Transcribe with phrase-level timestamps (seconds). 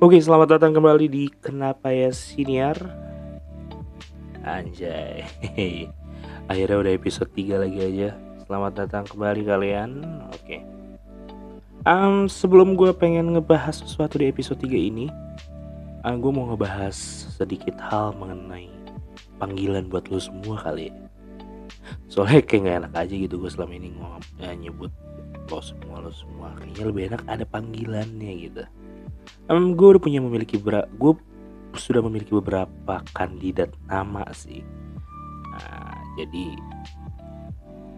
[0.00, 2.72] Oke, selamat datang kembali di Kenapa Ya Siniar.
[4.40, 5.28] Anjay.
[6.48, 8.16] Akhirnya udah episode 3 lagi aja.
[8.48, 10.00] Selamat datang kembali kalian.
[10.32, 10.64] Oke.
[11.84, 15.12] Um, Sebelum gue pengen ngebahas sesuatu di episode 3 ini
[16.00, 16.96] uh, Gue mau ngebahas
[17.36, 18.72] sedikit hal mengenai
[19.36, 20.96] Panggilan buat lo semua kali ya.
[22.08, 24.88] Soalnya kayak gak enak aja gitu gue selama ini ngomong ya, nyebut
[25.52, 26.56] lo semua lo semua.
[26.56, 28.64] Kayaknya lebih enak ada panggilannya gitu
[29.48, 31.12] um, gue udah punya memiliki beberapa gue
[31.78, 34.62] sudah memiliki beberapa kandidat nama sih.
[35.54, 36.46] Nah, jadi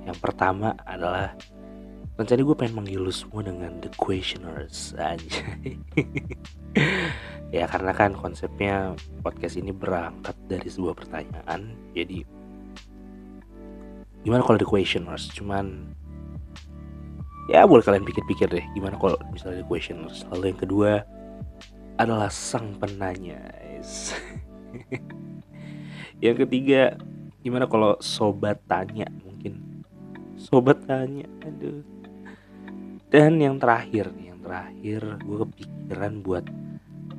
[0.09, 1.33] yang pertama adalah
[2.19, 5.41] rencana gue pengen manggil lu semua dengan the questioners aja
[7.57, 8.93] ya karena kan konsepnya
[9.25, 12.21] podcast ini berangkat dari sebuah pertanyaan jadi
[14.23, 15.29] gimana kalau the questioners?
[15.35, 15.95] Cuman
[17.51, 20.23] ya boleh kalian pikir-pikir deh gimana kalau misalnya the questioners?
[20.31, 20.91] Lalu yang kedua
[21.97, 23.41] adalah sang penanya
[26.25, 26.97] yang ketiga
[27.43, 29.85] gimana kalau sobat tanya mungkin?
[30.39, 31.83] Sobat tanya aduh.
[33.13, 36.47] Dan yang terakhir yang terakhir gue kepikiran buat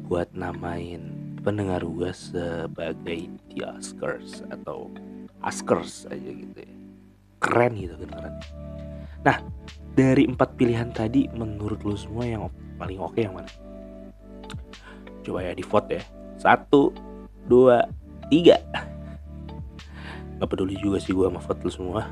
[0.09, 4.89] buat namain pendengar gue sebagai the Oscars atau
[5.43, 6.75] Oscars aja gitu ya.
[7.43, 8.39] Keren gitu kedengeran
[9.23, 9.39] nah
[9.95, 12.43] dari empat pilihan tadi menurut lu semua yang
[12.75, 13.47] paling oke yang mana
[15.23, 16.03] coba ya di vote ya.
[16.37, 16.91] Satu
[17.47, 17.87] dua
[18.27, 18.59] tiga.
[20.37, 22.01] Nggak peduli juga sih gue sama vote lu semua.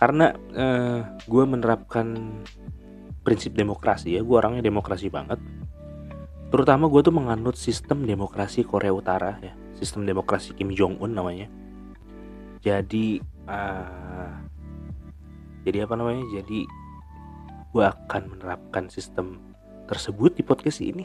[0.00, 2.40] Karena eh, gue menerapkan
[3.22, 4.24] prinsip demokrasi ya.
[4.24, 5.38] Gue orangnya demokrasi banget.
[6.52, 9.54] Terutama gue tuh menganut sistem demokrasi Korea Utara ya.
[9.78, 11.48] Sistem demokrasi Kim Jong Un namanya.
[12.62, 14.30] Jadi uh,
[15.66, 16.22] jadi apa namanya?
[16.30, 16.66] Jadi
[17.72, 19.51] gue akan menerapkan sistem
[19.92, 21.04] tersebut di podcast ini.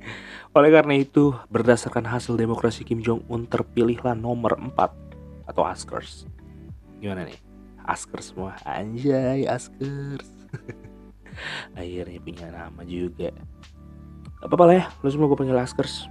[0.56, 4.72] Oleh karena itu, berdasarkan hasil demokrasi Kim Jong Un terpilihlah nomor 4
[5.44, 6.24] atau Askers.
[7.04, 7.36] Gimana nih?
[7.84, 8.56] Askers semua.
[8.64, 10.24] Anjay, Askers.
[11.76, 13.28] Akhirnya punya nama juga.
[14.40, 16.08] Gak apa-apa lah ya, lu semua gue panggil Askers.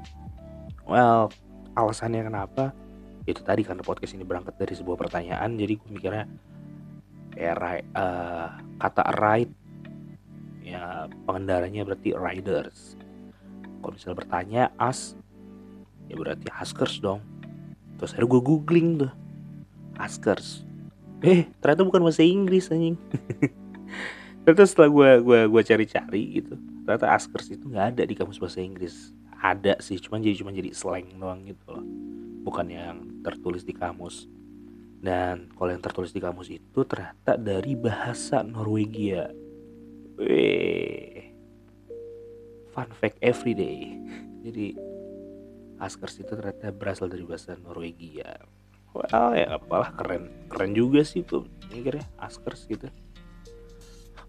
[0.85, 1.33] Well,
[1.73, 2.75] alasannya kenapa?
[3.25, 6.25] Itu tadi karena podcast ini berangkat dari sebuah pertanyaan, jadi gue mikirnya
[7.33, 9.49] ya right, uh, kata right
[10.63, 12.95] ya pengendaranya berarti riders.
[13.83, 15.19] Kalau misalnya bertanya as?
[16.07, 17.19] Ya berarti askers dong.
[17.99, 19.13] Terus akhirnya gue googling tuh.
[19.99, 20.65] Askers
[21.23, 22.99] eh ternyata bukan bahasa Inggris anjing.
[24.43, 28.59] Ternyata setelah gue gue gue cari-cari gitu ternyata askers itu nggak ada di kamus bahasa
[28.59, 29.15] Inggris.
[29.39, 31.83] Ada sih cuman jadi cuma jadi slang doang gitu loh.
[32.43, 34.27] Bukan yang tertulis di kamus.
[34.99, 39.31] Dan kalau yang tertulis di kamus itu ternyata dari bahasa Norwegia
[40.17, 41.33] Wih.
[42.73, 43.97] Fun fact every day.
[44.43, 44.77] Jadi
[45.81, 48.39] Askers itu ternyata berasal dari bahasa Norwegia.
[48.93, 52.87] Well ya apalah keren keren juga sih tuh mikirnya Askers gitu.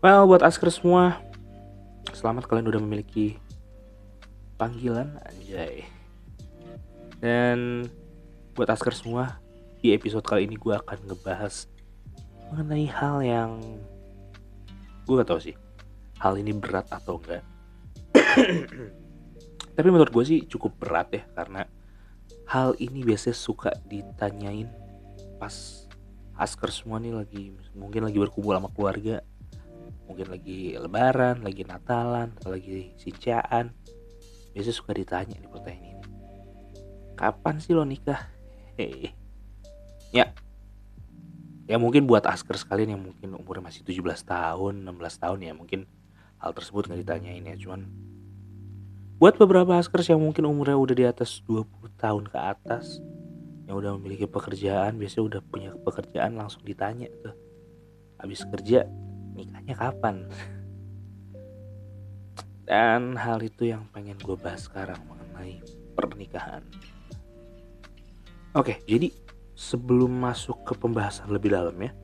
[0.00, 1.20] Well buat Askers semua
[2.10, 3.36] selamat kalian udah memiliki
[4.56, 5.84] panggilan anjay.
[7.20, 7.88] Dan
[8.56, 9.40] buat Askers semua
[9.80, 11.68] di episode kali ini gue akan ngebahas
[12.52, 13.52] mengenai hal yang
[15.04, 15.52] gue gak tau sih
[16.24, 17.44] hal ini berat atau enggak.
[19.76, 21.68] Tapi menurut gue sih cukup berat ya karena
[22.48, 24.72] hal ini biasanya suka ditanyain
[25.36, 25.84] pas
[26.40, 29.20] asker semua nih lagi mungkin lagi berkumpul sama keluarga
[30.08, 33.74] mungkin lagi lebaran lagi natalan lagi sincaan
[34.56, 36.06] biasanya suka ditanya di pertanyaan ini.
[37.18, 38.30] Kapan sih lo nikah?
[38.80, 39.12] Hehe
[40.14, 40.30] ya.
[41.64, 45.84] Ya mungkin buat asker sekalian yang mungkin umurnya masih 17 tahun 16 tahun ya mungkin
[46.44, 47.88] hal tersebut nggak ditanyain ya cuman
[49.16, 51.64] buat beberapa askers yang mungkin umurnya udah di atas 20
[51.96, 53.00] tahun ke atas
[53.64, 57.32] yang udah memiliki pekerjaan biasanya udah punya pekerjaan langsung ditanya tuh
[58.20, 58.84] habis kerja
[59.32, 60.28] nikahnya kapan?
[62.68, 65.60] Dan hal itu yang pengen gue bahas sekarang mengenai
[65.96, 66.64] pernikahan.
[68.52, 69.08] Oke jadi
[69.56, 71.94] sebelum masuk ke pembahasan lebih dalam ya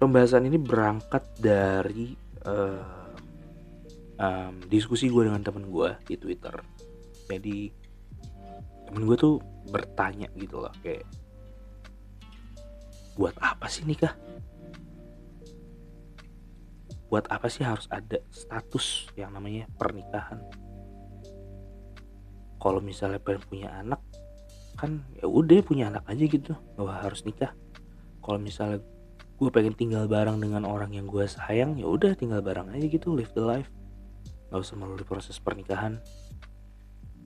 [0.00, 2.16] pembahasan ini berangkat dari
[2.48, 2.99] uh,
[4.20, 6.54] um, diskusi gue dengan temen gue di Twitter.
[7.26, 7.72] Jadi
[8.86, 9.40] temen gue tuh
[9.70, 11.08] bertanya gitu loh kayak
[13.16, 14.12] buat apa sih nikah?
[17.10, 20.38] Buat apa sih harus ada status yang namanya pernikahan?
[22.60, 24.04] Kalau misalnya pengen punya anak
[24.76, 27.52] kan ya udah punya anak aja gitu gak harus nikah.
[28.20, 28.84] Kalau misalnya
[29.40, 33.16] gue pengen tinggal bareng dengan orang yang gue sayang ya udah tinggal bareng aja gitu
[33.16, 33.72] live the life
[34.50, 36.02] nggak usah melalui proses pernikahan.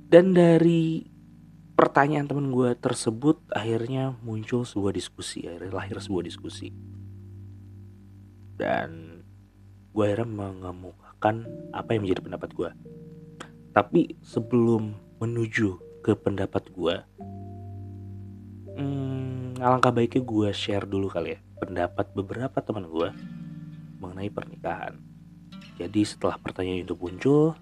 [0.04, 1.08] Dan dari
[1.74, 6.70] pertanyaan temen gue tersebut akhirnya muncul sebuah diskusi akhirnya lahir sebuah diskusi.
[8.54, 9.20] Dan
[9.94, 12.70] gue akhirnya mengemukakan apa yang menjadi pendapat gue
[13.74, 16.94] tapi sebelum menuju ke pendapat gue
[18.78, 23.10] hmm, alangkah baiknya gue share dulu kali ya pendapat beberapa teman gue
[23.98, 24.98] mengenai pernikahan
[25.80, 27.58] jadi setelah pertanyaan itu muncul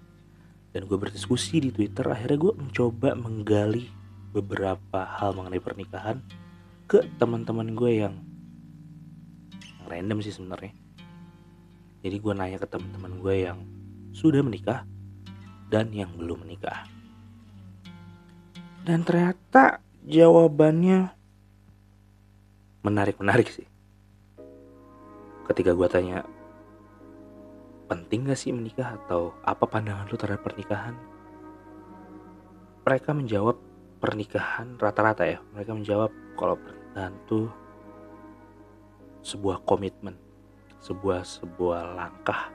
[0.73, 3.89] dan gue berdiskusi di Twitter akhirnya gue mencoba menggali
[4.33, 6.21] beberapa hal mengenai pernikahan
[6.89, 8.15] ke teman-teman gue yang
[9.85, 10.73] random sih sebenarnya
[12.03, 13.63] jadi gue nanya ke teman-teman gue yang
[14.11, 14.83] sudah menikah
[15.71, 16.83] dan yang belum menikah.
[18.83, 21.15] Dan ternyata jawabannya
[22.83, 23.65] menarik-menarik sih.
[25.47, 26.27] Ketika gue tanya,
[27.89, 30.95] penting gak sih menikah atau apa pandangan lu terhadap pernikahan?
[32.83, 33.55] Mereka menjawab
[34.03, 35.39] pernikahan rata-rata ya.
[35.55, 37.47] Mereka menjawab kalau pernikahan tuh
[39.23, 40.19] sebuah komitmen,
[40.83, 42.51] sebuah sebuah langkah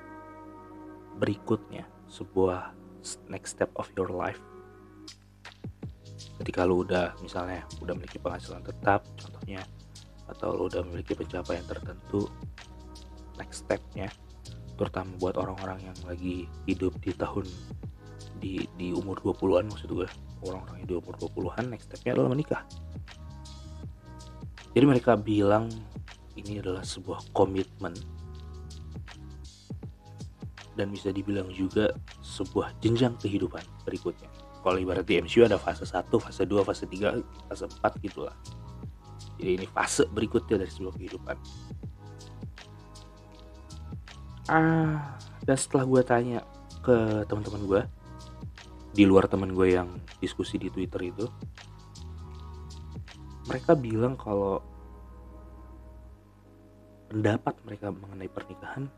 [1.16, 2.76] berikutnya, sebuah
[3.32, 4.40] next step of your life
[6.38, 9.62] ketika lu udah misalnya udah memiliki penghasilan tetap contohnya
[10.30, 12.30] atau lu udah memiliki pencapaian tertentu
[13.38, 14.10] next stepnya
[14.78, 17.44] terutama buat orang-orang yang lagi hidup di tahun
[18.38, 20.06] di di umur 20-an maksud gue
[20.46, 22.62] orang-orang yang di umur 20-an next stepnya adalah menikah
[24.78, 25.66] jadi mereka bilang
[26.38, 27.98] ini adalah sebuah komitmen
[30.78, 31.90] dan bisa dibilang juga
[32.22, 34.30] sebuah jenjang kehidupan berikutnya.
[34.62, 37.18] Kalau ibarat di MCU ada fase 1, fase 2, fase 3,
[37.50, 38.36] fase 4 gitulah.
[39.42, 41.36] Jadi ini fase berikutnya dari sebuah kehidupan.
[44.48, 46.40] Ah, dan setelah gue tanya
[46.80, 47.82] ke teman-teman gue,
[48.96, 51.28] di luar teman gue yang diskusi di Twitter itu,
[53.44, 54.64] mereka bilang kalau
[57.12, 58.88] pendapat mereka mengenai pernikahan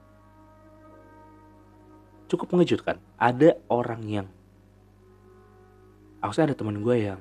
[2.31, 3.03] cukup mengejutkan.
[3.19, 4.29] Ada orang yang,
[6.23, 7.19] aku ada teman gue yang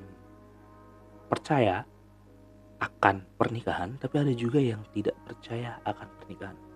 [1.26, 1.82] percaya
[2.78, 6.69] akan pernikahan, tapi ada juga yang tidak percaya akan pernikahan.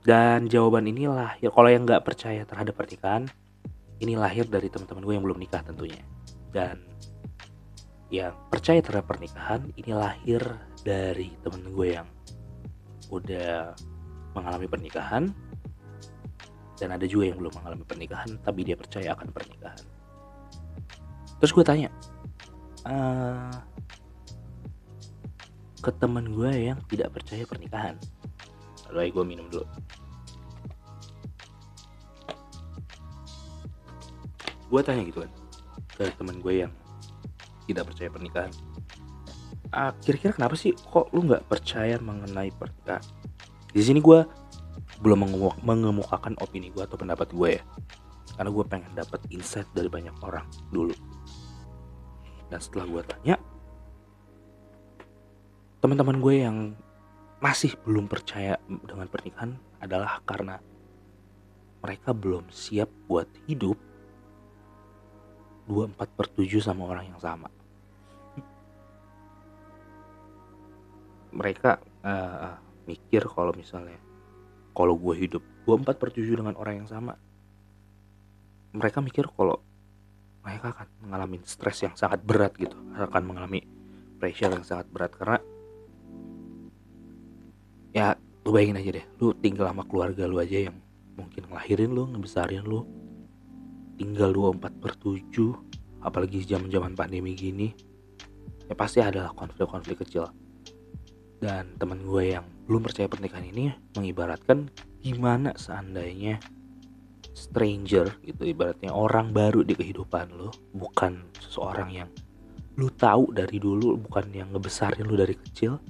[0.00, 3.28] Dan jawaban ini lahir, kalau yang nggak percaya terhadap pernikahan,
[4.00, 6.00] ini lahir dari teman-teman gue yang belum nikah tentunya.
[6.48, 6.80] Dan
[8.08, 10.40] yang percaya terhadap pernikahan, ini lahir
[10.80, 12.08] dari temen gue yang
[13.12, 13.74] udah
[14.32, 15.28] mengalami pernikahan
[16.80, 19.84] dan ada juga yang belum mengalami pernikahan tapi dia percaya akan pernikahan
[21.36, 21.92] terus gue tanya
[22.88, 23.52] uh,
[25.84, 28.00] ke teman gue yang tidak percaya pernikahan
[28.94, 29.66] lalu gue minum dulu.
[34.70, 35.32] Gue tanya gitu kan
[35.98, 36.72] ke teman gue yang
[37.66, 38.52] tidak percaya pernikahan.
[39.70, 43.04] Uh, kira-kira kenapa sih kok lu nggak percaya mengenai pernikahan
[43.70, 44.26] di sini gue
[45.00, 45.30] belum
[45.62, 47.62] mengemukakan opini gue atau pendapat gue ya.
[48.34, 50.44] Karena gue pengen dapat insight dari banyak orang
[50.74, 50.92] dulu.
[52.50, 53.36] Dan setelah gue tanya
[55.80, 56.56] teman-teman gue yang
[57.40, 60.60] masih belum percaya dengan pernikahan adalah karena
[61.80, 63.80] mereka belum siap buat hidup
[65.64, 67.48] 24 per 7 sama orang yang sama.
[71.32, 73.96] Mereka uh, mikir kalau misalnya
[74.76, 77.16] kalau gue hidup 24 per 7 dengan orang yang sama
[78.70, 79.58] mereka mikir kalau
[80.40, 83.60] mereka akan mengalami stres yang sangat berat gitu akan mengalami
[84.16, 85.12] pressure yang sangat berat.
[85.16, 85.38] Karena
[87.90, 88.14] ya
[88.46, 89.06] lu bayangin aja deh.
[89.20, 90.76] Lu tinggal sama keluarga lu aja yang
[91.14, 92.86] mungkin ngelahirin lu ngebesarin lu.
[94.00, 97.68] Tinggal 24 per 7 apalagi zaman zaman pandemi gini
[98.64, 100.30] ya pasti adalah konflik-konflik kecil.
[101.40, 104.70] Dan teman gue yang belum percaya pernikahan ini mengibaratkan
[105.00, 106.38] gimana seandainya
[107.32, 112.10] stranger gitu ibaratnya orang baru di kehidupan lo bukan seseorang yang
[112.76, 115.80] lu tahu dari dulu bukan yang ngebesarin lu dari kecil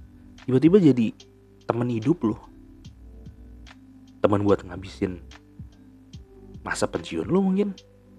[0.46, 1.08] tiba-tiba jadi
[1.70, 2.36] teman hidup lu.
[4.20, 5.22] Teman buat ngabisin
[6.66, 7.72] masa pensiun lu mungkin.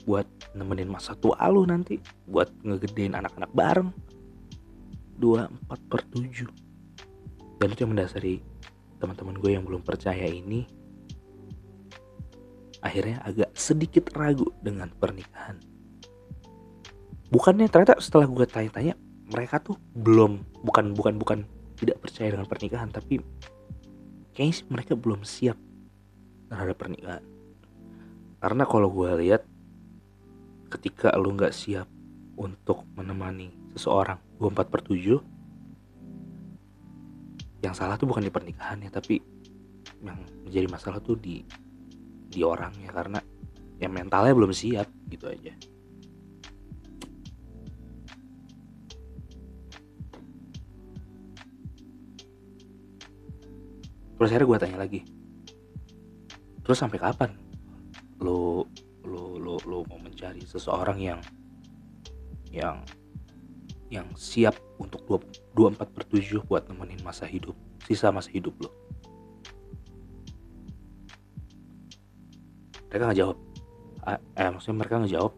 [0.07, 0.25] Buat
[0.57, 1.99] nemenin masa tua lu nanti.
[2.25, 3.89] Buat ngegedein anak-anak bareng.
[5.21, 6.71] 24 per 7
[7.61, 8.41] dan itu yang mendasari
[8.97, 10.65] teman-teman gue yang belum percaya ini.
[12.81, 15.61] Akhirnya agak sedikit ragu dengan pernikahan.
[17.29, 18.97] Bukannya ternyata setelah gue tanya-tanya
[19.29, 21.39] mereka tuh belum bukan bukan bukan
[21.81, 23.17] tidak percaya dengan pernikahan tapi
[24.37, 25.57] kayaknya sih mereka belum siap
[26.53, 27.25] terhadap pernikahan.
[28.37, 29.41] Karena kalau gue lihat
[30.69, 31.89] ketika lu nggak siap
[32.37, 35.17] untuk menemani seseorang 24 per 7
[37.61, 39.21] yang salah tuh bukan di pernikahannya tapi
[40.01, 41.41] yang menjadi masalah tuh di
[42.29, 42.93] di orangnya.
[42.93, 43.17] Karena
[43.81, 45.57] ya mentalnya belum siap gitu aja
[54.21, 55.01] terus akhirnya gue tanya lagi
[56.61, 57.33] terus sampai kapan
[58.21, 58.69] lo
[59.01, 61.17] lo lo lo mau mencari seseorang yang
[62.53, 62.85] yang
[63.89, 65.01] yang siap untuk
[65.57, 68.69] 24 per 7 buat nemenin masa hidup sisa masa hidup lo
[72.93, 73.37] mereka nggak jawab
[74.37, 75.33] eh maksudnya mereka nggak jawab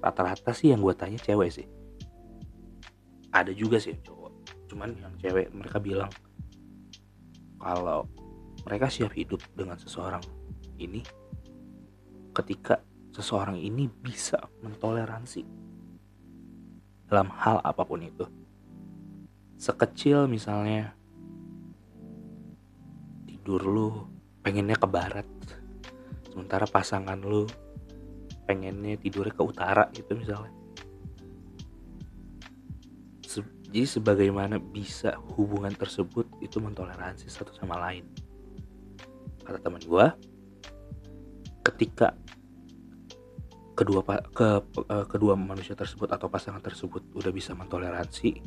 [0.00, 1.66] rata-rata sih yang gue tanya cewek sih.
[3.34, 4.17] Ada juga sih yang cowok
[4.78, 6.06] cuman yang cewek mereka bilang
[7.58, 8.06] kalau
[8.62, 10.22] mereka siap hidup dengan seseorang
[10.78, 11.02] ini
[12.30, 12.78] ketika
[13.10, 15.42] seseorang ini bisa mentoleransi
[17.10, 18.22] dalam hal apa pun itu.
[19.58, 20.94] Sekecil misalnya
[23.26, 24.06] tidur lu
[24.46, 25.26] pengennya ke barat,
[26.30, 27.50] sementara pasangan lu
[28.46, 30.57] pengennya tidurnya ke utara gitu misalnya.
[33.68, 38.08] Jadi sebagaimana bisa hubungan tersebut itu mentoleransi satu sama lain.
[39.44, 40.06] Kata teman gue,
[41.68, 42.16] ketika
[43.76, 44.02] kedua
[44.34, 48.42] ke uh, kedua manusia tersebut atau pasangan tersebut udah bisa mentoleransi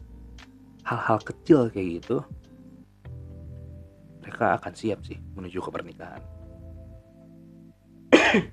[0.83, 2.19] hal-hal kecil kayak gitu
[4.19, 6.19] mereka akan siap sih menuju ke pernikahan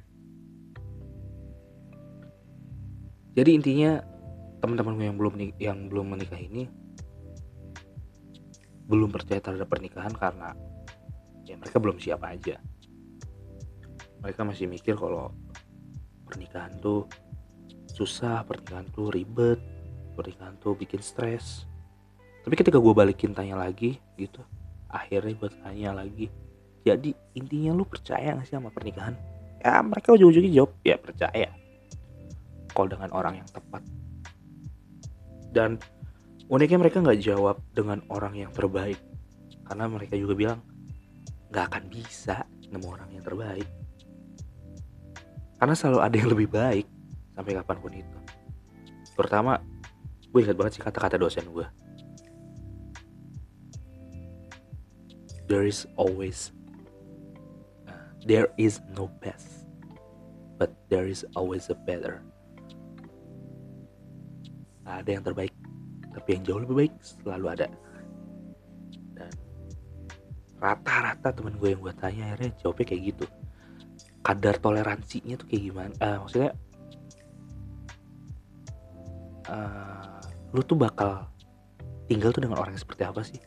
[3.34, 3.98] jadi intinya
[4.58, 6.66] teman-teman yang belum yang belum menikah ini
[8.88, 10.56] belum percaya terhadap pernikahan karena
[11.44, 12.56] ya mereka belum siap aja.
[14.24, 15.30] Mereka masih mikir kalau
[16.24, 17.06] pernikahan tuh
[17.92, 19.60] susah pernikahan tuh ribet
[20.16, 21.68] pernikahan tuh bikin stres.
[22.42, 24.40] Tapi ketika gue balikin tanya lagi gitu
[24.88, 26.32] akhirnya gue tanya lagi
[26.88, 29.12] jadi intinya lu percaya gak sih sama pernikahan?
[29.60, 31.52] Ya mereka ujung-ujungnya jawab ya percaya.
[32.72, 33.84] Kalau dengan orang yang tepat
[35.58, 35.82] dan
[36.46, 39.02] uniknya mereka nggak jawab dengan orang yang terbaik.
[39.66, 40.60] Karena mereka juga bilang
[41.50, 43.66] nggak akan bisa nemu orang yang terbaik.
[45.58, 46.86] Karena selalu ada yang lebih baik
[47.34, 48.18] sampai kapan pun itu.
[49.18, 49.58] Pertama
[50.30, 51.66] gue ingat banget sih kata-kata dosen gue
[55.48, 56.52] there is always
[57.88, 59.64] uh, there is no best
[60.60, 62.20] but there is always a better.
[64.88, 65.47] Ada yang terbaik
[66.18, 67.66] tapi yang jauh lebih baik selalu ada.
[69.14, 69.32] Dan
[70.58, 73.24] rata-rata temen gue yang gue tanya akhirnya jawabnya kayak gitu.
[74.26, 75.94] Kadar toleransinya tuh kayak gimana?
[76.02, 76.50] Uh, maksudnya
[79.46, 80.18] uh,
[80.50, 81.30] lu tuh bakal
[82.10, 83.38] tinggal tuh dengan orang yang seperti apa sih?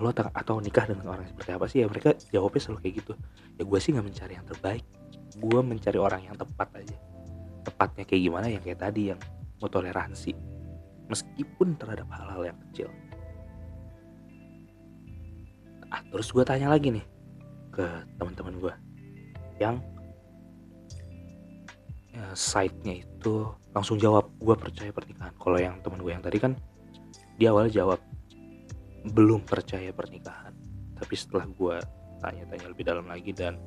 [0.00, 1.78] Lu atau nikah dengan orang yang seperti apa sih?
[1.84, 3.12] Ya mereka jawabnya selalu kayak gitu.
[3.60, 4.84] Ya gue sih nggak mencari yang terbaik.
[5.36, 6.96] Gue mencari orang yang tepat aja.
[7.62, 8.46] Tepatnya kayak gimana?
[8.48, 9.20] Yang kayak tadi yang
[9.60, 10.51] mau toleransi
[11.12, 12.88] meskipun terhadap hal-hal yang kecil.
[15.92, 17.04] Ah terus gue tanya lagi nih
[17.68, 17.84] ke
[18.16, 18.74] teman-teman gue
[19.60, 19.76] yang
[22.16, 23.44] ya, side-nya itu
[23.76, 25.36] langsung jawab gue percaya pernikahan.
[25.36, 26.56] Kalau yang teman gue yang tadi kan
[27.36, 28.00] dia awal jawab
[29.12, 30.56] belum percaya pernikahan.
[30.96, 31.76] Tapi setelah gue
[32.24, 33.60] tanya-tanya lebih dalam lagi dan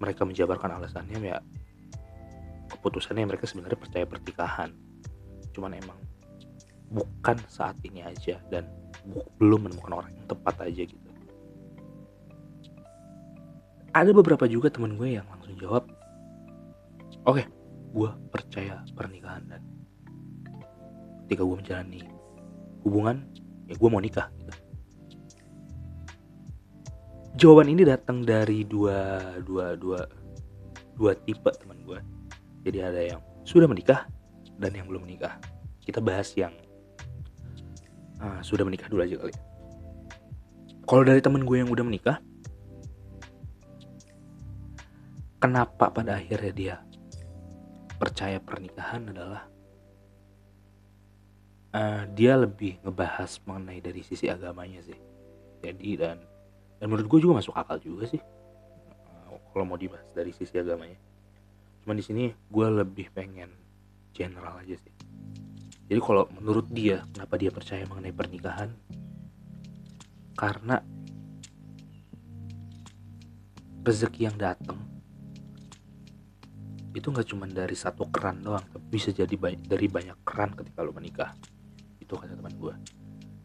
[0.00, 1.38] mereka menjabarkan alasannya ya
[2.72, 4.72] keputusannya mereka sebenarnya percaya pernikahan
[5.50, 5.98] cuman emang
[6.90, 8.66] bukan saat ini aja dan
[9.38, 11.10] belum menemukan orang yang tepat aja gitu
[13.90, 15.86] ada beberapa juga temen gue yang langsung jawab
[17.26, 17.46] oke okay,
[17.90, 19.62] gue percaya pernikahan dan
[21.26, 22.00] ketika gue menjalani
[22.86, 23.26] hubungan
[23.70, 24.52] ya gue mau nikah gitu.
[27.38, 30.06] jawaban ini datang dari dua dua dua
[30.98, 31.98] dua tipe teman gue
[32.66, 34.06] jadi ada yang sudah menikah
[34.60, 35.40] dan yang belum menikah.
[35.80, 36.52] Kita bahas yang
[38.20, 39.34] uh, sudah menikah dulu aja kali
[40.84, 42.18] kalau dari temen gue yang udah menikah
[45.40, 46.76] kenapa pada akhirnya dia
[47.96, 49.46] percaya pernikahan adalah
[51.70, 54.96] uh, dia lebih ngebahas mengenai dari sisi agamanya sih.
[55.60, 56.18] Jadi dan
[56.80, 58.20] dan menurut gue juga masuk akal juga sih.
[59.28, 60.96] Uh, kalau mau dibahas dari sisi agamanya.
[61.84, 63.59] Cuman di sini gue lebih pengen
[64.10, 64.94] general aja sih.
[65.90, 68.70] Jadi kalau menurut dia kenapa dia percaya mengenai pernikahan?
[70.38, 70.78] Karena
[73.80, 74.78] rezeki yang datang
[76.90, 80.94] itu nggak cuma dari satu keran doang tapi bisa jadi dari banyak keran ketika lo
[80.94, 81.34] menikah.
[81.98, 82.74] Itu kata teman gue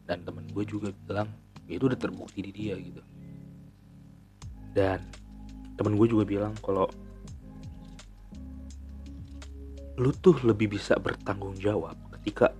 [0.06, 1.26] dan teman gue juga bilang
[1.66, 3.02] ya itu udah terbukti di dia gitu.
[4.70, 5.02] Dan
[5.74, 6.86] temen gue juga bilang kalau
[9.96, 12.52] lu tuh lebih bisa bertanggung jawab ketika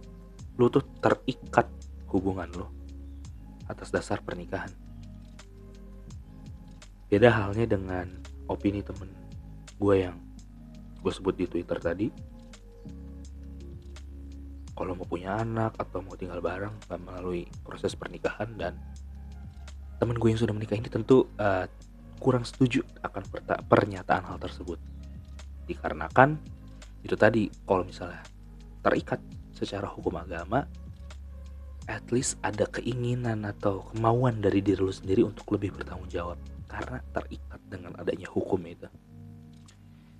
[0.56, 1.68] lu tuh terikat
[2.08, 2.66] hubungan lu
[3.68, 4.72] atas dasar pernikahan.
[7.12, 8.08] Beda halnya dengan
[8.48, 9.12] opini temen
[9.76, 10.16] gue yang
[11.04, 12.08] gue sebut di Twitter tadi.
[14.76, 18.76] Kalau mau punya anak atau mau tinggal bareng gak melalui proses pernikahan dan
[19.96, 21.64] temen gue yang sudah menikah ini tentu uh,
[22.20, 23.24] kurang setuju akan
[23.68, 24.80] pernyataan hal tersebut.
[25.68, 26.55] Dikarenakan
[27.06, 28.20] itu tadi kalau misalnya
[28.82, 29.22] terikat
[29.54, 30.66] secara hukum agama
[31.86, 36.38] at least ada keinginan atau kemauan dari diri lu sendiri untuk lebih bertanggung jawab.
[36.66, 38.90] Karena terikat dengan adanya hukum itu.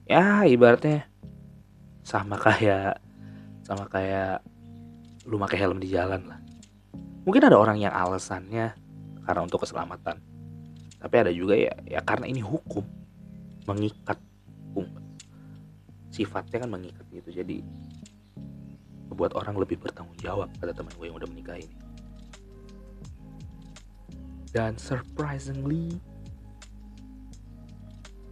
[0.07, 1.11] Ya ibaratnya
[2.07, 3.02] sama kayak
[3.66, 4.47] sama kayak
[5.26, 6.38] lu pakai helm di jalan lah.
[7.26, 8.78] Mungkin ada orang yang alasannya
[9.26, 10.23] karena untuk keselamatan.
[11.02, 12.87] Tapi ada juga ya ya karena ini hukum
[13.66, 14.23] mengikat
[14.71, 14.87] hukum
[16.16, 17.28] sifatnya kan mengikat gitu.
[17.28, 17.61] Jadi
[19.12, 21.76] membuat orang lebih bertanggung jawab pada teman gue yang udah menikah ini.
[24.56, 26.00] Dan surprisingly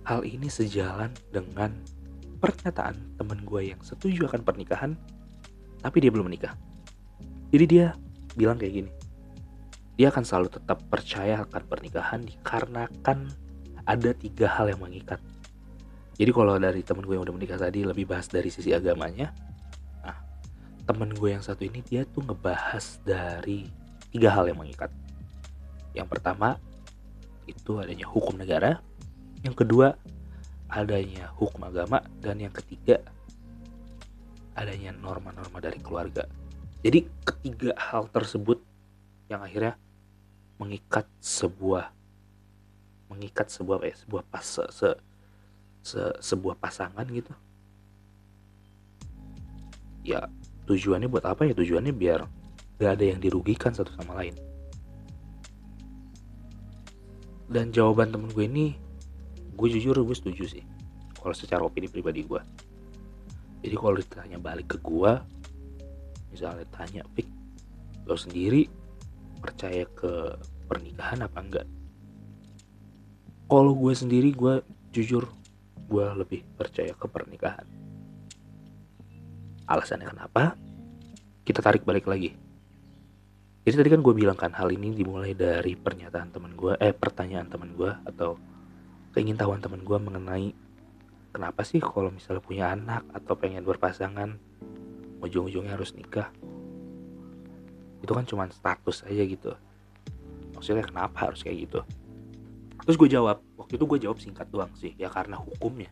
[0.09, 1.77] hal ini sejalan dengan
[2.41, 4.93] pernyataan teman gue yang setuju akan pernikahan
[5.85, 6.57] tapi dia belum menikah.
[7.53, 7.93] Jadi dia
[8.35, 8.91] bilang kayak gini
[9.95, 13.31] dia akan selalu tetap percaya akan pernikahan dikarenakan
[13.87, 15.23] ada tiga hal yang mengikat
[16.15, 19.35] jadi kalau dari temen gue yang udah menikah tadi lebih bahas dari sisi agamanya
[20.85, 23.65] temen gue yang satu ini dia tuh ngebahas dari
[24.13, 24.93] tiga hal yang mengikat.
[25.97, 26.61] Yang pertama
[27.49, 28.85] itu adanya hukum negara,
[29.41, 29.97] yang kedua
[30.69, 33.01] adanya hukum agama, dan yang ketiga
[34.53, 36.29] adanya norma-norma dari keluarga.
[36.85, 38.61] Jadi ketiga hal tersebut
[39.33, 39.81] yang akhirnya
[40.61, 41.91] mengikat sebuah
[43.09, 44.91] mengikat sebuah eh sebuah pas se, se,
[45.85, 47.31] se sebuah pasangan gitu.
[50.01, 50.33] Ya
[50.65, 51.53] tujuannya buat apa ya?
[51.53, 52.25] Tujuannya biar
[52.81, 54.35] gak ada yang dirugikan satu sama lain.
[57.53, 58.67] Dan jawaban temen gue ini
[59.55, 60.65] gue jujur gue setuju sih.
[61.21, 62.41] Kalau secara opini pribadi gue.
[63.61, 65.13] Jadi kalau ditanya balik ke gue
[66.35, 67.31] misalnya tanya Pik
[68.11, 68.67] lo sendiri
[69.41, 70.37] percaya ke
[70.69, 71.69] pernikahan apa enggak?
[73.49, 75.29] Kalau gue sendiri gue jujur
[75.87, 77.85] gue lebih percaya ke pernikahan
[79.65, 80.53] Alasannya kenapa?
[81.41, 82.37] Kita tarik balik lagi.
[83.65, 87.49] Jadi tadi kan gue bilang kan hal ini dimulai dari pernyataan teman gue, eh pertanyaan
[87.49, 88.37] teman gue atau
[89.17, 90.53] keingintahuan teman gue mengenai
[91.33, 94.37] kenapa sih kalau misalnya punya anak atau pengen berpasangan
[95.25, 96.29] ujung-ujungnya harus nikah.
[98.05, 99.57] Itu kan cuma status aja gitu.
[100.53, 101.81] Maksudnya kenapa harus kayak gitu?
[102.85, 105.89] Terus gue jawab, waktu itu gue jawab singkat doang sih, ya karena hukumnya.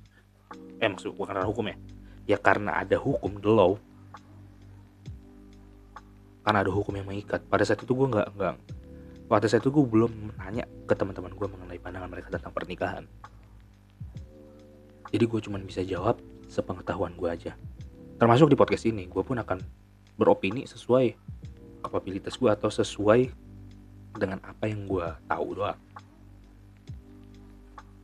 [0.76, 1.80] Eh maksud gue karena hukumnya
[2.28, 2.36] ya.
[2.36, 3.80] Karena ada hukum the law.
[6.44, 7.40] Karena ada hukum yang mengikat.
[7.48, 8.56] Pada saat itu gue nggak nggak
[9.32, 13.08] pada saat itu gue belum nanya ke teman-teman gue mengenai pandangan mereka tentang pernikahan.
[15.08, 16.20] Jadi gue cuma bisa jawab
[16.52, 17.56] sepengetahuan gue aja.
[18.20, 19.64] Termasuk di podcast ini gue pun akan
[20.20, 21.16] beropini sesuai
[21.80, 23.32] kapabilitas gue atau sesuai
[24.20, 25.80] dengan apa yang gue tahu doang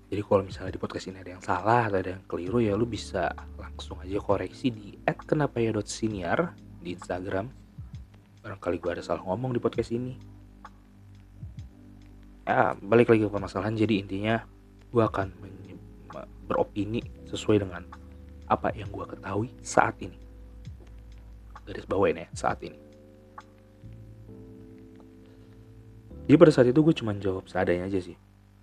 [0.09, 2.89] jadi kalau misalnya di podcast ini ada yang salah atau ada yang keliru ya lu
[2.89, 3.29] bisa
[3.61, 7.53] langsung aja koreksi di @kenapaya.siniar di Instagram.
[8.41, 10.17] Barangkali gue ada salah ngomong di podcast ini.
[12.49, 13.77] Ya, balik lagi ke permasalahan.
[13.77, 14.41] Jadi intinya
[14.89, 15.29] gue akan
[16.49, 17.85] beropini sesuai dengan
[18.49, 20.17] apa yang gue ketahui saat ini.
[21.69, 22.81] Garis bawain ya, saat ini.
[26.25, 28.17] Jadi pada saat itu gue cuma jawab seadanya aja sih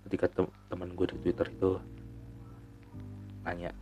[0.06, 1.70] ketika te teman gue di Twitter itu
[3.42, 3.74] nanya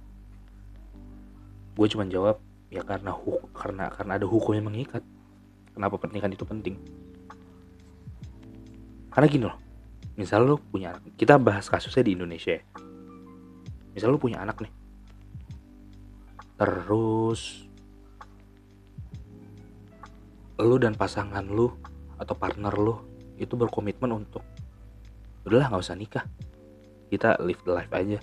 [1.74, 2.40] gue cuma jawab
[2.74, 5.02] ya karena hu karena karena ada hukum yang mengikat.
[5.74, 6.78] Kenapa pernikahan itu penting?
[9.10, 9.58] Karena gini loh
[10.14, 12.62] misal lo punya anak kita bahas kasusnya di Indonesia ya.
[13.94, 14.72] misal lo punya anak nih.
[16.54, 17.66] Terus
[20.62, 21.74] lo dan pasangan lo
[22.14, 23.02] atau partner lo
[23.34, 24.46] itu berkomitmen untuk
[25.44, 26.24] udahlah nggak usah nikah.
[27.12, 28.18] Kita live the life aja.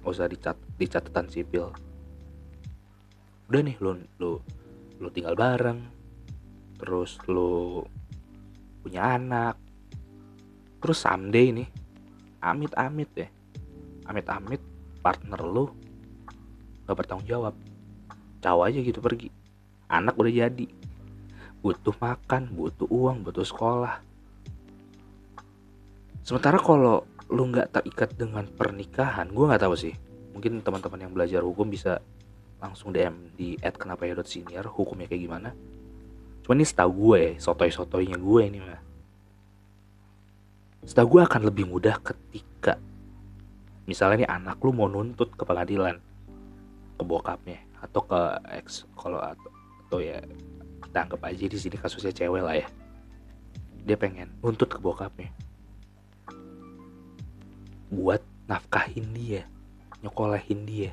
[0.00, 1.68] Nggak usah dicat di catatan sipil.
[3.52, 4.40] Udah nih lo lo
[4.98, 5.80] lo tinggal bareng.
[6.80, 7.84] Terus lo
[8.80, 9.60] punya anak.
[10.80, 11.68] Terus someday nih
[12.44, 13.28] amit-amit ya
[14.04, 14.60] amit-amit
[15.00, 15.68] partner lu
[16.84, 17.54] nggak bertanggung jawab.
[18.40, 19.28] Caw aja gitu pergi.
[19.88, 20.68] Anak udah jadi.
[21.64, 24.13] Butuh makan butuh uang butuh sekolah
[26.24, 29.94] sementara kalau lu nggak terikat dengan pernikahan gue nggak tahu sih.
[30.32, 32.02] Mungkin teman-teman yang belajar hukum bisa
[32.58, 34.16] langsung DM di at kenapa ya
[34.64, 35.50] hukumnya kayak gimana.
[36.44, 38.80] Cuman ini setahu gue sotoy-sotoynya gue ini mah.
[40.84, 42.76] Setahu gue akan lebih mudah ketika
[43.84, 46.00] misalnya nih anak lu mau nuntut ke pengadilan
[46.96, 48.20] ke bokapnya atau ke
[48.56, 49.52] ex kalau atau,
[49.84, 50.24] atau ya
[50.88, 52.68] kita anggap aja di sini kasusnya cewek lah ya.
[53.84, 55.32] Dia pengen nuntut ke bokapnya
[57.94, 59.48] buat nafkahin dia
[60.04, 60.92] nyokolahin dia.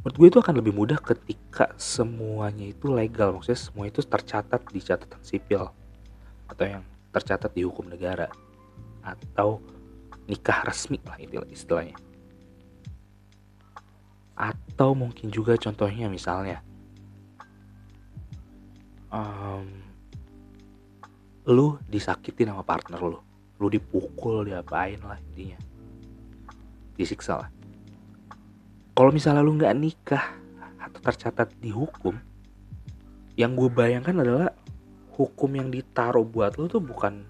[0.00, 3.36] Menurut gue itu akan lebih mudah ketika semuanya itu legal.
[3.36, 5.68] Maksudnya semua itu tercatat di catatan sipil
[6.48, 8.32] atau yang tercatat di hukum negara
[9.04, 9.60] atau
[10.26, 11.20] nikah resmi lah
[11.52, 11.94] istilahnya.
[14.34, 16.64] Atau mungkin juga contohnya misalnya
[19.12, 19.68] um,
[21.46, 23.20] lu disakitin sama partner lu
[23.62, 25.58] lu dipukul diapain lah intinya.
[26.98, 27.48] Disiksa lah.
[28.92, 30.24] Kalau misalnya lu nggak nikah
[30.82, 32.18] atau tercatat di hukum
[33.38, 34.50] yang gue bayangkan adalah
[35.14, 37.22] hukum yang ditaruh buat lo tuh bukan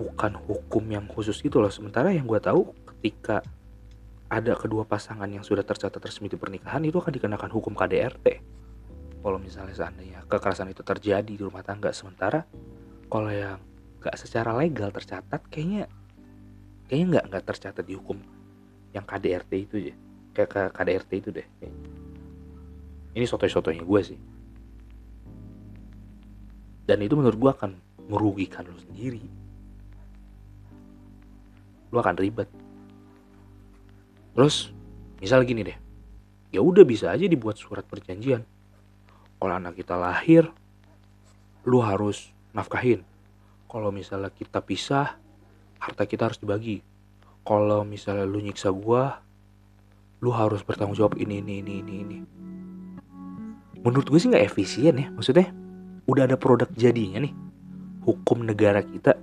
[0.00, 1.68] bukan hukum yang khusus gitu loh.
[1.68, 3.44] Sementara yang gue tahu ketika
[4.32, 8.40] ada kedua pasangan yang sudah tercatat resmi di pernikahan itu akan dikenakan hukum KDRT
[9.22, 12.42] kalau misalnya seandainya kekerasan itu terjadi di rumah tangga sementara
[13.06, 13.60] kalau yang
[14.02, 15.86] gak secara legal tercatat kayaknya
[16.90, 18.18] kayaknya nggak nggak tercatat di hukum
[18.92, 19.94] yang KDRT itu ya
[20.34, 21.46] kayak KDRT itu deh
[23.12, 24.18] ini soto-sotonya gue sih.
[26.88, 27.70] Dan itu menurut gue akan
[28.08, 29.20] merugikan lo sendiri.
[31.92, 32.48] Lo akan ribet.
[34.32, 34.72] Terus
[35.20, 35.78] misal gini deh.
[36.52, 38.44] Ya udah bisa aja dibuat surat perjanjian.
[39.36, 40.48] Kalau anak kita lahir
[41.68, 43.04] lu harus nafkahin
[43.72, 45.16] kalau misalnya kita pisah
[45.80, 46.84] harta kita harus dibagi.
[47.40, 49.24] Kalau misalnya lu nyiksa gua
[50.20, 52.18] lu harus bertanggung jawab ini ini ini ini ini.
[53.82, 55.50] Menurut gue sih nggak efisien ya maksudnya
[56.06, 57.34] udah ada produk jadinya nih.
[58.04, 59.16] Hukum negara kita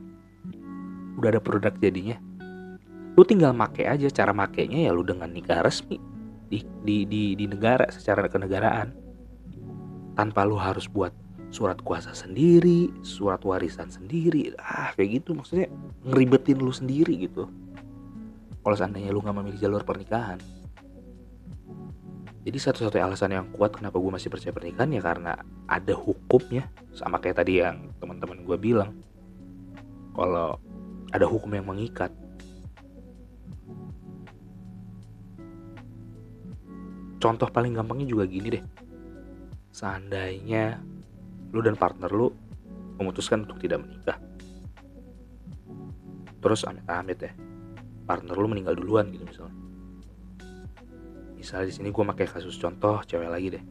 [1.15, 2.17] udah ada produk jadinya.
[3.15, 6.01] Lu tinggal make aja cara makainya ya lu dengan nikah resmi
[6.49, 8.91] di di di, di negara secara kenegaraan.
[10.19, 11.15] Tanpa lu harus buat
[11.49, 14.53] surat kuasa sendiri surat warisan sendiri.
[14.61, 15.67] Ah kayak gitu maksudnya.
[16.05, 17.49] Ngeribetin lu sendiri gitu.
[18.61, 20.37] Kalau seandainya lu nggak memilih jalur pernikahan.
[22.39, 25.33] Jadi satu-satunya alasan yang kuat kenapa gue masih percaya pernikahan ya karena
[25.67, 26.69] ada hukumnya.
[26.95, 28.95] Sama kayak tadi yang teman-teman gue bilang.
[30.15, 30.57] Kalau
[31.09, 32.13] ada hukum yang mengikat.
[37.19, 38.63] Contoh paling gampangnya juga gini deh.
[39.75, 40.79] Seandainya
[41.49, 42.29] lu dan partner lu
[42.99, 44.17] memutuskan untuk tidak menikah.
[46.39, 47.31] Terus amit-amit ya
[48.09, 49.57] partner lu meninggal duluan gitu misalnya.
[51.37, 53.63] Misalnya di sini gue pakai kasus contoh cewek lagi deh.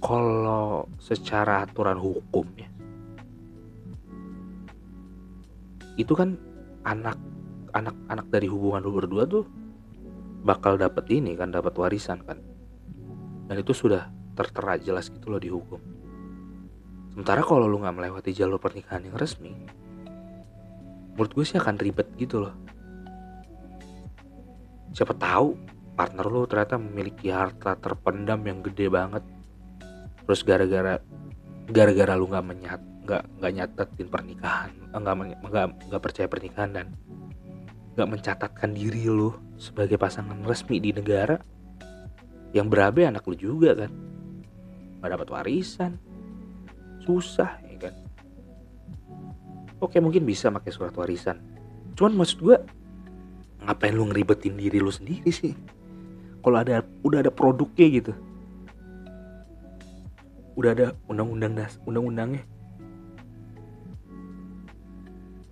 [0.00, 2.70] Kalau secara aturan hukum ya
[6.00, 6.32] itu kan
[6.88, 7.20] anak
[7.76, 9.44] anak anak dari hubungan lu berdua tuh
[10.40, 12.40] bakal dapat ini kan dapat warisan kan.
[13.44, 14.08] Dan itu sudah
[14.40, 15.80] tertera jelas gitu loh di hukum.
[17.12, 19.52] Sementara kalau lu nggak melewati jalur pernikahan yang resmi
[21.20, 22.54] menurut gue sih akan ribet gitu loh.
[24.96, 25.52] Siapa tahu
[25.92, 29.20] partner lu ternyata memiliki harta terpendam yang gede banget.
[30.24, 30.96] Terus gara-gara
[31.68, 35.14] gara-gara lu nggak menyat nggak nggak nyatetin pernikahan nggak
[35.50, 36.86] nggak nggak percaya pernikahan dan
[37.98, 41.36] nggak mencatatkan diri lu sebagai pasangan resmi di negara
[42.54, 43.90] yang berabe anak lu juga kan
[45.00, 45.96] nggak dapat warisan.
[47.00, 47.94] Susah ya kan?
[49.80, 51.40] Oke mungkin bisa pakai surat warisan.
[51.96, 52.56] Cuman maksud gue
[53.64, 55.56] ngapain lu ngeribetin diri lu sendiri sih?
[56.40, 58.12] Kalau ada udah ada produknya gitu.
[60.56, 62.44] Udah ada undang-undang das undang-undangnya.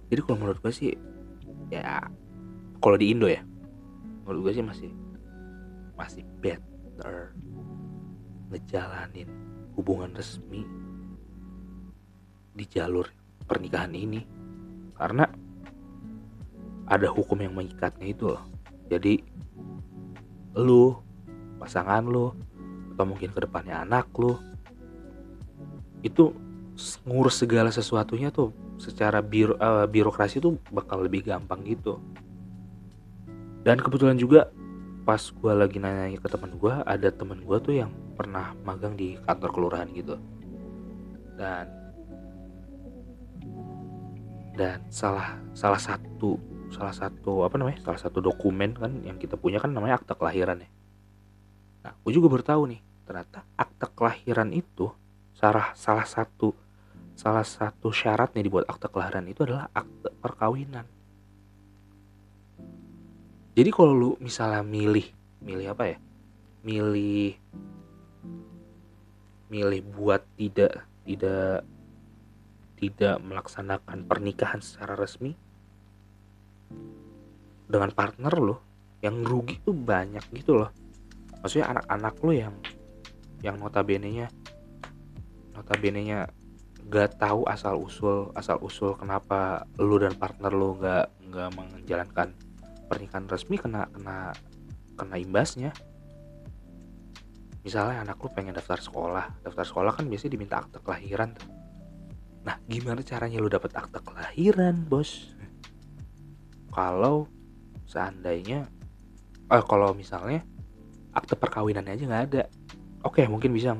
[0.08, 0.92] Jadi kalau menurut gue sih
[1.68, 2.04] ya
[2.80, 3.44] kalau di Indo ya
[4.24, 4.90] menurut gue sih masih
[5.96, 7.36] masih better
[8.48, 9.28] ngejalanin
[9.76, 10.64] hubungan resmi
[12.56, 13.06] di jalur
[13.46, 14.20] pernikahan ini.
[14.98, 15.24] Karena
[16.88, 18.42] ada hukum yang mengikatnya itu loh.
[18.88, 19.20] Jadi
[20.58, 20.96] lu
[21.60, 22.32] pasangan lu
[22.96, 24.34] atau mungkin ke depannya anak lu
[26.02, 26.34] itu
[27.06, 31.98] ngurus segala sesuatunya tuh secara biro, uh, birokrasi tuh bakal lebih gampang gitu.
[33.62, 34.50] Dan kebetulan juga
[35.02, 39.14] pas gue lagi nanya ke teman gue ada teman gue tuh yang pernah magang di
[39.22, 40.18] kantor kelurahan gitu.
[41.38, 41.78] Dan
[44.58, 46.34] dan salah salah satu
[46.74, 50.66] salah satu apa namanya salah satu dokumen kan yang kita punya kan namanya akta kelahiran
[50.66, 50.70] ya.
[51.86, 54.90] Nah gue juga baru tahu nih ternyata akta kelahiran itu
[55.38, 56.50] salah salah satu
[57.14, 60.84] salah satu syaratnya dibuat akta kelahiran itu adalah akte perkawinan.
[63.54, 65.06] Jadi kalau lu misalnya milih
[65.42, 65.96] milih apa ya?
[66.66, 67.38] Milih
[69.48, 71.64] milih buat tidak tidak
[72.78, 75.34] tidak melaksanakan pernikahan secara resmi
[77.68, 78.56] dengan partner lo
[79.02, 80.70] yang rugi tuh banyak gitu loh.
[81.42, 82.54] Maksudnya anak-anak lo yang
[83.42, 84.26] yang notabene nya
[85.54, 86.20] notabene nya
[86.88, 92.32] gak tahu asal usul asal usul kenapa lo dan partner lo gak nggak menjalankan
[92.88, 94.32] pernikahan resmi kena kena
[94.96, 95.70] kena imbasnya
[97.62, 101.58] misalnya anak lo pengen daftar sekolah daftar sekolah kan biasanya diminta akte kelahiran tuh
[102.48, 105.36] Nah, gimana caranya lu dapat akte kelahiran, Bos?
[106.72, 107.28] Kalau
[107.84, 108.64] seandainya
[109.48, 110.40] eh kalau misalnya
[111.12, 112.42] akte perkawinannya aja nggak ada.
[113.04, 113.76] Oke, mungkin bisa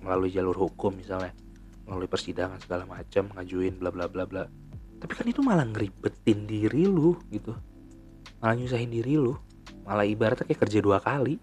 [0.00, 1.36] melalui jalur hukum misalnya,
[1.84, 4.48] melalui persidangan segala macam, ngajuin bla bla bla bla.
[4.96, 7.52] Tapi kan itu malah ngeribetin diri lu gitu.
[8.40, 9.36] Malah nyusahin diri lu.
[9.84, 11.36] Malah ibaratnya kayak kerja dua kali.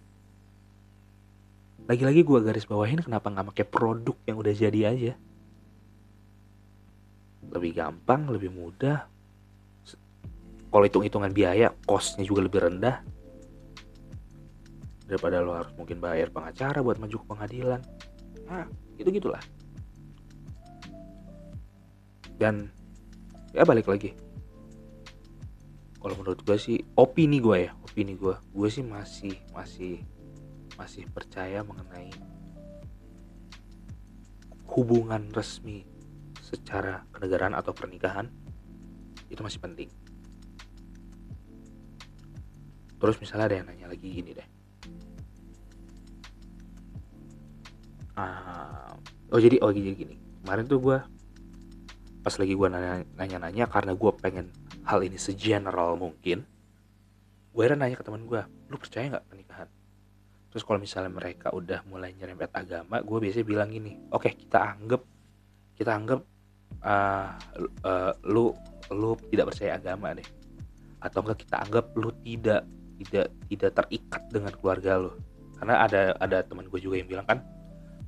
[1.89, 5.13] Lagi-lagi gua garis bawahin kenapa nggak pakai produk yang udah jadi aja.
[7.51, 9.05] Lebih gampang lebih mudah.
[10.73, 13.03] Kalau hitung-hitungan biaya costnya juga lebih rendah.
[15.05, 17.81] Daripada lo harus mungkin bayar pengacara buat maju ke pengadilan.
[18.47, 18.65] Nah
[18.97, 19.43] gitu gitulah
[22.37, 22.67] dan
[23.53, 24.11] ya balik lagi.
[26.03, 30.03] Kalau menurut gue sih opini gue ya opini gue gue sih masih masih
[30.75, 32.09] masih percaya mengenai
[34.73, 35.85] hubungan resmi
[36.41, 38.29] secara kenegaraan atau pernikahan
[39.29, 39.89] itu masih penting.
[42.97, 44.49] Terus misalnya ada yang nanya lagi gini deh.
[48.13, 48.93] Uh,
[49.33, 50.15] oh jadi oh jadi gini.
[50.45, 50.97] Kemarin tuh gue
[52.23, 52.67] pas lagi gue
[53.19, 54.47] nanya-nanya karena gue pengen
[54.87, 56.47] hal ini segeneral mungkin.
[57.51, 59.69] Gue nanya ke teman gue, lu percaya nggak pernikahan?
[60.53, 64.61] Terus kalau misalnya mereka udah mulai nyerempet agama, gue biasanya bilang gini, oke okay, kita
[64.61, 65.01] anggap
[65.73, 66.21] kita anggap
[66.85, 67.33] uh,
[67.81, 68.53] uh, lu
[68.93, 70.29] lu tidak percaya agama deh.
[71.01, 72.69] Atau enggak kita anggap lu tidak
[73.01, 75.11] tidak tidak terikat dengan keluarga lu.
[75.57, 77.41] Karena ada ada teman gue juga yang bilang kan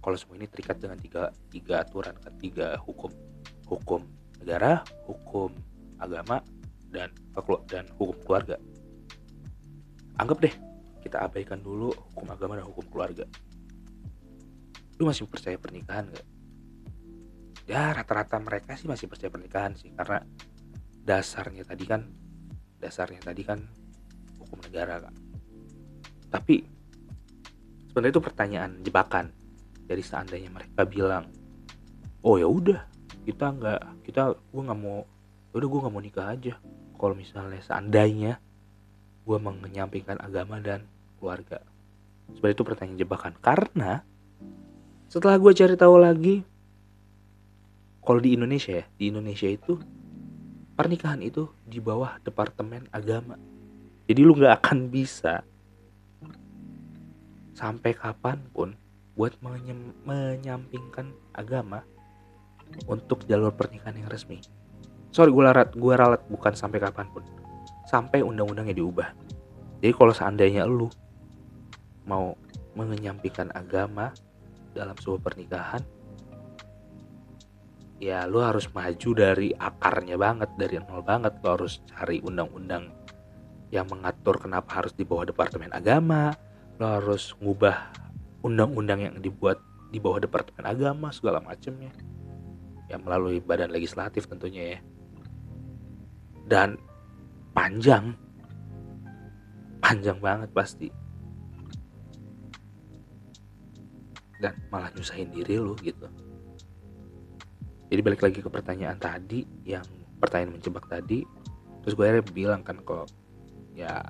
[0.05, 3.09] kalau semua ini terikat dengan tiga tiga aturan kan tiga hukum.
[3.65, 4.05] Hukum
[4.37, 5.49] negara hukum
[5.97, 6.45] agama
[6.93, 7.09] dan
[7.65, 8.61] dan hukum keluarga.
[10.21, 10.74] Anggap deh
[11.05, 13.29] kita abaikan dulu hukum agama dan hukum keluarga.
[14.97, 16.25] Lu masih percaya pernikahan gak
[17.65, 20.21] ya rata-rata mereka sih masih percaya pernikahan sih karena
[21.01, 22.05] dasarnya tadi kan
[22.77, 23.57] dasarnya tadi kan
[24.37, 25.17] hukum negara kan
[26.29, 26.61] tapi
[27.89, 29.33] sebenarnya itu pertanyaan jebakan
[29.89, 31.25] jadi seandainya mereka bilang
[32.21, 32.85] oh ya udah
[33.25, 35.01] kita nggak kita gue nggak mau
[35.49, 36.53] ya udah gue nggak mau nikah aja.
[36.99, 38.37] Kalau misalnya seandainya
[39.25, 40.83] gue menyampingkan agama dan
[41.17, 41.63] keluarga.
[42.33, 43.33] Sebenarnya itu pertanyaan jebakan.
[43.39, 44.01] Karena
[45.05, 46.35] setelah gue cari tahu lagi
[48.05, 49.81] kalau di Indonesia ya di Indonesia itu
[50.77, 53.39] pernikahan itu di bawah departemen agama.
[54.05, 55.41] Jadi lu nggak akan bisa
[57.55, 58.77] sampai kapan pun
[59.15, 61.81] buat menyampingkan agama
[62.85, 64.43] untuk jalur pernikahan yang resmi.
[65.15, 67.23] Sorry gue larat gue ralat bukan sampai kapan pun.
[67.87, 69.09] Sampai undang-undangnya diubah.
[69.79, 70.91] Jadi kalau seandainya lu
[72.05, 72.37] mau
[72.77, 74.13] menyampingkan agama
[74.73, 75.83] dalam sebuah pernikahan
[77.99, 81.39] ya lu harus maju dari akarnya banget dari nol banget.
[81.43, 82.91] Lu harus cari undang-undang
[83.71, 86.35] yang mengatur kenapa harus di bawah departemen agama.
[86.79, 87.95] Lo harus ngubah
[88.43, 91.89] undang-undang yang dibuat di bawah departemen agama segala macamnya
[92.91, 94.79] yang melalui badan legislatif tentunya ya.
[96.45, 96.77] Dan
[97.55, 98.13] panjang.
[99.81, 100.89] Panjang banget pasti
[104.39, 106.07] dan malah nyusahin diri lu gitu.
[107.91, 109.85] Jadi balik lagi ke pertanyaan tadi yang
[110.19, 111.23] pertanyaan menjebak tadi
[111.85, 113.05] terus gue akhirnya bilang kan kok
[113.77, 114.01] ya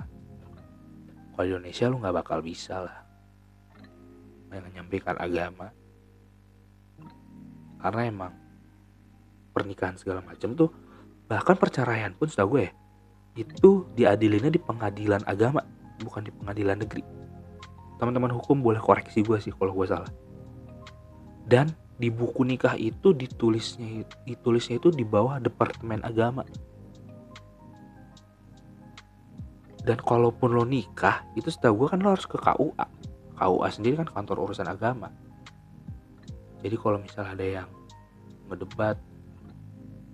[1.36, 2.98] kalau Indonesia lu nggak bakal bisa lah
[4.50, 5.68] menyampaikan agama.
[7.76, 8.34] Karena emang
[9.52, 10.72] pernikahan segala macam tuh
[11.26, 12.72] bahkan perceraian pun setahu gue ya,
[13.40, 15.64] itu diadilinnya di pengadilan agama
[16.00, 17.02] bukan di pengadilan negeri
[17.98, 20.12] teman-teman hukum boleh koreksi gue sih kalau gue salah.
[21.46, 26.44] Dan di buku nikah itu ditulisnya ditulisnya itu di bawah departemen agama.
[29.86, 32.88] Dan kalaupun lo nikah itu setahu gue kan lo harus ke KUA
[33.38, 35.12] KUA sendiri kan kantor urusan agama.
[36.66, 37.70] Jadi kalau misalnya ada yang
[38.50, 38.98] ngedebat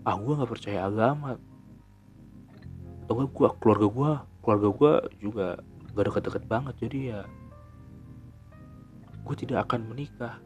[0.04, 1.39] ah gue nggak percaya agama.
[3.08, 5.48] Atau gue keluarga gue keluarga gue juga
[5.94, 7.22] gak deket-deket banget jadi ya
[9.22, 10.42] gue tidak akan menikah.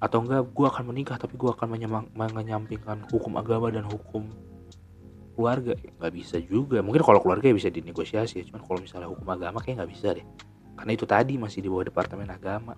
[0.00, 1.76] Atau enggak gue akan menikah tapi gue akan
[2.16, 4.32] menyampingkan hukum agama dan hukum
[5.36, 5.76] keluarga.
[5.76, 6.80] Nggak bisa juga.
[6.80, 8.44] Mungkin kalau keluarga ya bisa dinegosiasi ya.
[8.48, 10.26] Cuman kalau misalnya hukum agama kayak nggak bisa deh.
[10.76, 12.72] Karena itu tadi masih di bawah departemen agama.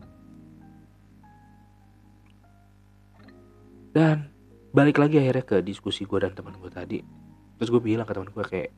[3.92, 4.32] Dan
[4.72, 6.98] balik lagi akhirnya ke diskusi gue dan teman gue tadi.
[7.60, 8.70] Terus gue bilang ke teman gue kayak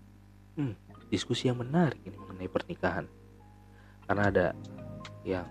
[0.60, 0.74] hmm
[1.08, 3.06] diskusi yang menarik ini mengenai pernikahan.
[4.04, 4.46] Karena ada
[5.24, 5.48] yang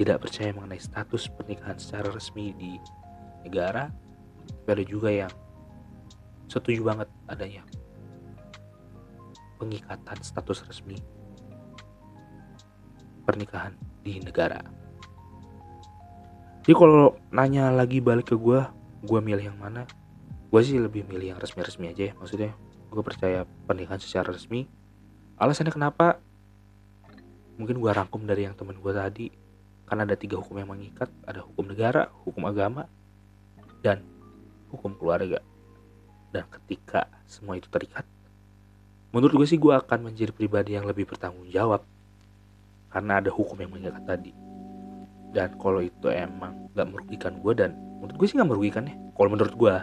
[0.00, 2.80] tidak percaya mengenai status pernikahan secara resmi di
[3.44, 3.92] negara
[4.48, 5.32] tapi ada juga yang
[6.48, 7.62] setuju banget adanya
[9.60, 10.96] pengikatan status resmi
[13.28, 14.58] pernikahan di negara.
[16.64, 18.60] Jadi kalau nanya lagi balik ke gue,
[19.06, 19.86] gue milih yang mana?
[20.50, 22.14] Gue sih lebih milih yang resmi-resmi aja ya.
[22.18, 22.50] Maksudnya
[22.90, 24.66] gue percaya pernikahan secara resmi.
[25.38, 26.18] Alasannya kenapa?
[27.60, 29.28] Mungkin gue rangkum dari yang temen gue tadi.
[29.84, 31.12] Karena ada tiga hukum yang mengikat.
[31.28, 32.88] Ada hukum negara, hukum agama,
[33.84, 34.00] dan
[34.70, 35.42] hukum keluarga
[36.30, 38.06] dan ketika semua itu terikat
[39.10, 41.82] menurut gue sih gue akan menjadi pribadi yang lebih bertanggung jawab
[42.94, 44.30] karena ada hukum yang mengikat tadi
[45.34, 49.30] dan kalau itu emang gak merugikan gue dan menurut gue sih gak merugikan ya kalau
[49.34, 49.74] menurut gue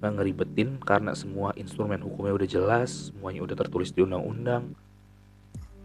[0.00, 4.72] gak ngeribetin karena semua instrumen hukumnya udah jelas semuanya udah tertulis di undang-undang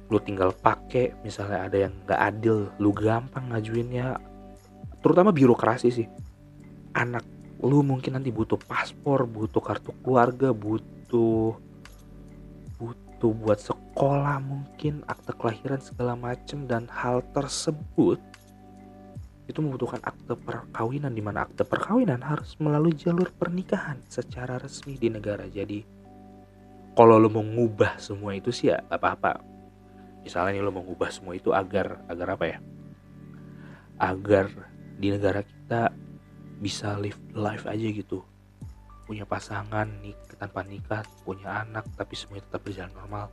[0.10, 4.17] lu tinggal pakai misalnya ada yang gak adil lu gampang ngajuinnya.
[5.00, 6.08] Terutama birokrasi sih.
[6.98, 7.24] Anak
[7.60, 11.60] lu mungkin nanti butuh paspor butuh kartu keluarga butuh
[12.80, 18.15] butuh buat sekolah mungkin akte kelahiran segala macem dan hal tersebut
[19.52, 25.12] itu membutuhkan akte perkawinan di mana akte perkawinan harus melalui jalur pernikahan secara resmi di
[25.12, 25.43] negara.
[25.52, 25.84] Jadi
[26.95, 29.59] kalau lo mau ngubah semua itu sih ya apa-apa
[30.24, 32.58] misalnya nih lo mau ngubah semua itu agar agar apa ya?
[34.00, 34.52] Agar
[35.00, 35.92] di negara kita
[36.60, 38.24] bisa live life aja gitu.
[39.08, 43.26] Punya pasangan nih tanpa nikah punya anak tapi semuanya tetap berjalan normal.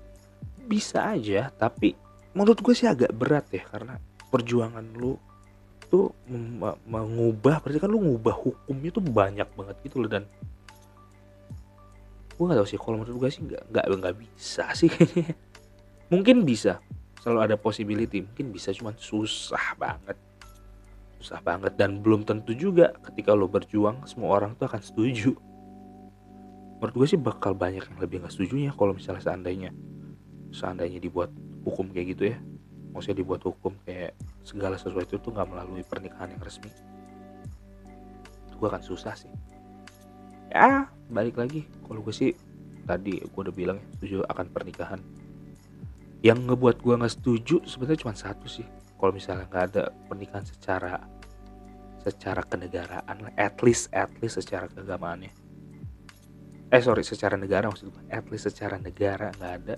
[0.67, 1.95] Bisa aja tapi
[2.37, 3.97] menurut gue sih agak berat ya karena
[4.29, 5.17] perjuangan lu
[5.87, 6.11] tuh
[6.85, 10.27] mengubah berarti kan lu ngubah hukumnya tuh banyak banget gitu loh dan
[12.37, 15.33] gue nggak tahu sih kalau menurut gue sih nggak nggak nggak bisa sih kayaknya
[16.13, 16.79] mungkin bisa.
[17.23, 18.23] Selalu ada possibility.
[18.23, 20.15] Mungkin bisa cuman susah banget.
[21.19, 21.75] Susah banget.
[21.75, 25.35] Dan belum tentu juga ketika lo berjuang semua orang tuh akan setuju.
[26.77, 29.71] Menurut gue sih bakal banyak yang lebih nggak setuju ya kalau misalnya seandainya
[30.53, 31.33] seandainya dibuat
[31.65, 32.39] hukum kayak gitu ya.
[32.93, 34.13] Maksudnya dibuat hukum kayak
[34.45, 36.69] segala sesuatu itu nggak melalui pernikahan yang resmi.
[38.57, 39.33] Gue akan susah sih.
[40.53, 41.65] Ya balik lagi.
[41.89, 42.37] Kalau gue sih
[42.87, 45.01] tadi gue udah bilang ya setuju akan pernikahan
[46.27, 48.67] yang ngebuat gue nggak setuju sebenarnya cuma satu sih.
[48.99, 50.99] Kalau misalnya nggak ada pernikahan secara
[52.03, 55.31] secara kenegaraan at least at least secara keagamaannya.
[56.75, 59.77] Eh sorry secara negara maksud gue at least secara negara nggak ada.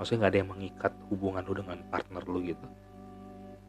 [0.00, 2.66] Maksudnya nggak ada yang mengikat hubungan lu dengan partner lu gitu.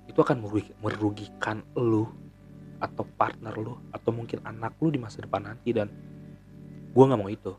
[0.08, 0.39] Itu akan
[0.80, 2.08] merugikan lu
[2.80, 5.76] atau partner lu atau mungkin anak lu di masa depan nanti.
[5.76, 5.91] Dan
[6.95, 7.52] gue nggak mau itu.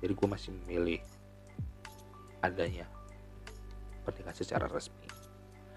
[0.00, 1.00] Jadi gue masih memilih
[2.42, 2.86] adanya
[4.06, 5.10] pernikahan secara resmi.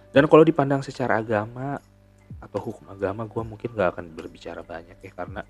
[0.09, 1.77] Dan kalau dipandang secara agama
[2.37, 5.41] atau hukum agama gue mungkin gak akan berbicara banyak ya karena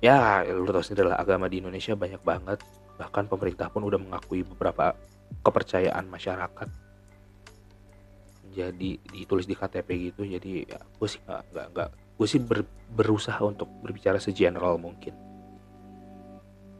[0.00, 2.60] ya lu tau sendiri lah agama di Indonesia banyak banget.
[2.94, 4.96] Bahkan pemerintah pun udah mengakui beberapa
[5.44, 6.68] kepercayaan masyarakat.
[8.54, 12.62] Jadi ditulis di KTP gitu jadi ya gue sih nggak nggak nggak gue sih ber,
[12.94, 15.16] berusaha untuk berbicara segeneral mungkin.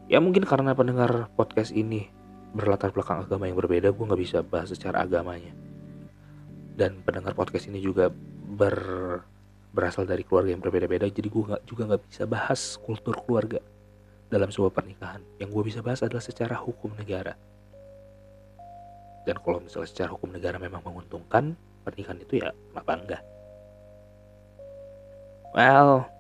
[0.06, 2.13] Ya mungkin karena pendengar podcast ini
[2.54, 5.50] berlatar belakang agama yang berbeda gue nggak bisa bahas secara agamanya
[6.78, 8.10] dan pendengar podcast ini juga
[8.54, 8.78] ber
[9.74, 13.58] berasal dari keluarga yang berbeda-beda jadi gue nggak juga nggak bisa bahas kultur keluarga
[14.30, 17.34] dalam sebuah pernikahan yang gue bisa bahas adalah secara hukum negara
[19.26, 23.22] dan kalau misalnya secara hukum negara memang menguntungkan pernikahan itu ya kenapa enggak
[25.58, 26.14] well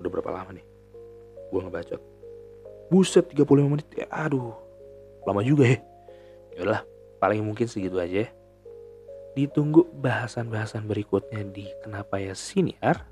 [0.00, 0.66] Udah berapa lama nih?
[1.48, 2.02] Gue ngebacot.
[2.92, 3.86] Buset 35 menit.
[3.96, 4.54] Ya, aduh.
[5.26, 5.78] Lama juga ya.
[6.56, 6.80] Yaudah,
[7.20, 8.28] paling mungkin segitu aja ya.
[9.36, 13.04] Ditunggu bahasan-bahasan berikutnya di Kenapa Ya Siniar.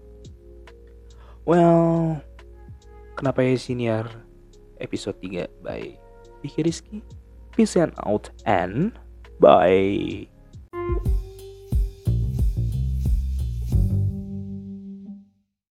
[1.45, 2.17] Well,
[3.19, 4.09] Kenapa Ya Siniar
[4.81, 5.99] episode 3 by
[6.41, 6.99] Vicky Rizky.
[7.53, 8.97] Peace and out and
[9.39, 10.27] bye.